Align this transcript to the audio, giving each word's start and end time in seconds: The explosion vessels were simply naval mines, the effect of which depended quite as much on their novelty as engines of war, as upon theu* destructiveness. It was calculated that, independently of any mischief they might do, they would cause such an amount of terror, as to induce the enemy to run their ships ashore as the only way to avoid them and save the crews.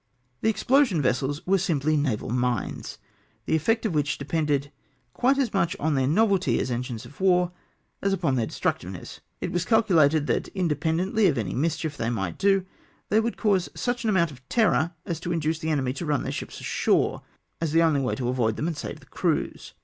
The 0.41 0.49
explosion 0.49 0.99
vessels 0.99 1.45
were 1.45 1.59
simply 1.59 1.95
naval 1.95 2.31
mines, 2.31 2.97
the 3.45 3.55
effect 3.55 3.85
of 3.85 3.93
which 3.93 4.17
depended 4.17 4.71
quite 5.13 5.37
as 5.37 5.53
much 5.53 5.75
on 5.79 5.93
their 5.93 6.07
novelty 6.07 6.59
as 6.59 6.71
engines 6.71 7.05
of 7.05 7.21
war, 7.21 7.51
as 8.01 8.11
upon 8.11 8.35
theu* 8.35 8.47
destructiveness. 8.47 9.19
It 9.41 9.51
was 9.51 9.63
calculated 9.63 10.25
that, 10.25 10.47
independently 10.55 11.27
of 11.27 11.37
any 11.37 11.53
mischief 11.53 11.97
they 11.97 12.09
might 12.09 12.39
do, 12.39 12.65
they 13.09 13.19
would 13.19 13.37
cause 13.37 13.69
such 13.75 14.03
an 14.03 14.09
amount 14.09 14.31
of 14.31 14.41
terror, 14.49 14.93
as 15.05 15.19
to 15.19 15.31
induce 15.31 15.59
the 15.59 15.69
enemy 15.69 15.93
to 15.93 16.05
run 16.07 16.23
their 16.23 16.31
ships 16.31 16.59
ashore 16.59 17.21
as 17.61 17.71
the 17.71 17.83
only 17.83 18.01
way 18.01 18.15
to 18.15 18.27
avoid 18.27 18.55
them 18.55 18.65
and 18.65 18.77
save 18.77 19.01
the 19.01 19.05
crews. 19.05 19.75